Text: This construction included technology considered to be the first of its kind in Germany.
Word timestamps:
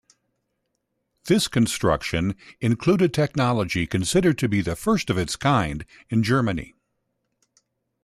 This 1.25 1.47
construction 1.47 2.33
included 2.59 3.13
technology 3.13 3.85
considered 3.85 4.39
to 4.39 4.49
be 4.49 4.61
the 4.61 4.75
first 4.75 5.11
of 5.11 5.17
its 5.19 5.35
kind 5.35 5.85
in 6.09 6.23
Germany. 6.23 6.73